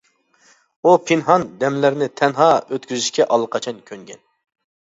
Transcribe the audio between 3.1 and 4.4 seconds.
ئاللىقاچان كۆنگەن.